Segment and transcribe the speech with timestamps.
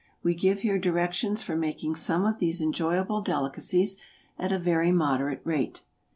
[0.23, 3.97] We give here directions for making some of these enjoyable delicacies
[4.35, 5.83] at a very moderate rate.